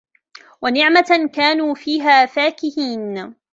[0.61, 3.35] ونعمة كانوا فيها فاكهين